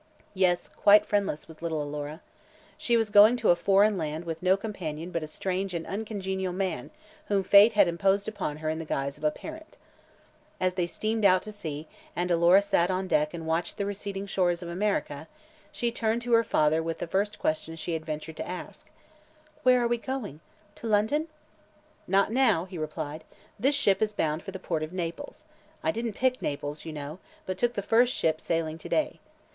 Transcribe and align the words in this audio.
Yes, 0.33 0.67
quite 0.67 1.05
friendless 1.05 1.47
was 1.47 1.61
little 1.61 1.79
Alora. 1.79 2.21
She 2.75 2.97
was 2.97 3.11
going 3.11 3.37
to 3.37 3.51
a 3.51 3.55
foreign 3.55 3.99
land 3.99 4.25
with 4.25 4.41
no 4.41 4.57
companion 4.57 5.11
but 5.11 5.21
a 5.21 5.27
strange 5.27 5.75
and 5.75 5.85
uncongenial 5.85 6.53
man 6.53 6.89
whom 7.27 7.43
fate 7.43 7.73
had 7.73 7.87
imposed 7.87 8.27
upon 8.27 8.57
her 8.65 8.69
in 8.71 8.79
the 8.79 8.83
guise 8.83 9.19
of 9.19 9.23
a 9.23 9.29
parent. 9.29 9.77
As 10.59 10.73
they 10.73 10.87
steamed 10.87 11.23
out 11.23 11.43
to 11.43 11.51
sea 11.51 11.87
and 12.15 12.31
Alora 12.31 12.63
sat 12.63 12.89
on 12.89 13.07
deck 13.07 13.31
and 13.31 13.45
watched 13.45 13.77
the 13.77 13.85
receding 13.85 14.25
shores 14.25 14.63
of 14.63 14.69
America, 14.69 15.27
she 15.71 15.91
turned 15.91 16.23
to 16.23 16.33
her 16.33 16.43
father 16.43 16.81
with 16.81 16.97
the 16.97 17.05
first 17.05 17.37
question 17.37 17.75
she 17.75 17.93
had 17.93 18.03
ventured 18.03 18.37
to 18.37 18.47
ask: 18.47 18.87
"Where 19.61 19.83
are 19.83 19.87
we 19.87 19.99
going? 19.99 20.39
To 20.77 20.87
London?" 20.87 21.27
"Not 22.07 22.31
now," 22.31 22.65
he 22.65 22.79
replied. 22.79 23.23
"This 23.59 23.75
ship 23.75 24.01
is 24.01 24.13
bound 24.13 24.41
for 24.41 24.49
the 24.49 24.57
port 24.57 24.81
of 24.81 24.93
Naples. 24.93 25.43
I 25.83 25.91
didn't 25.91 26.13
pick 26.13 26.41
Naples, 26.41 26.85
you 26.85 26.91
know, 26.91 27.19
but 27.45 27.59
took 27.59 27.75
the 27.75 27.83
first 27.83 28.15
ship 28.15 28.41
sailing 28.41 28.79
to 28.79 28.89
day. 28.89 29.19